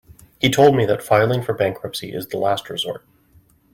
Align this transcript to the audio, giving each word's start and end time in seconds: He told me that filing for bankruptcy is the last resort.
He 0.39 0.49
told 0.49 0.75
me 0.75 0.87
that 0.87 1.03
filing 1.03 1.43
for 1.43 1.53
bankruptcy 1.53 2.11
is 2.11 2.29
the 2.29 2.37
last 2.39 2.71
resort. 2.71 3.05